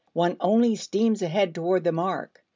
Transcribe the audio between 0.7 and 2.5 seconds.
steams ahead toward the mark.